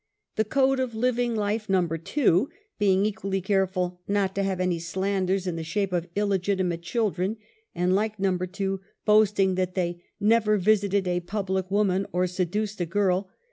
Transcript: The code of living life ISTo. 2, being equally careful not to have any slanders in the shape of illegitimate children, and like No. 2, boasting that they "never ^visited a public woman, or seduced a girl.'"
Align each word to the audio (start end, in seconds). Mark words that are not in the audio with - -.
The 0.35 0.45
code 0.45 0.79
of 0.79 0.95
living 0.95 1.35
life 1.35 1.67
ISTo. 1.69 1.95
2, 1.95 2.49
being 2.79 3.05
equally 3.05 3.39
careful 3.39 4.01
not 4.07 4.33
to 4.33 4.41
have 4.41 4.59
any 4.59 4.79
slanders 4.79 5.45
in 5.45 5.57
the 5.57 5.63
shape 5.63 5.93
of 5.93 6.07
illegitimate 6.15 6.81
children, 6.81 7.37
and 7.75 7.93
like 7.93 8.19
No. 8.19 8.35
2, 8.39 8.81
boasting 9.05 9.53
that 9.53 9.75
they 9.75 10.01
"never 10.19 10.57
^visited 10.57 11.05
a 11.05 11.19
public 11.19 11.69
woman, 11.69 12.07
or 12.11 12.25
seduced 12.25 12.81
a 12.81 12.87
girl.'" 12.87 13.29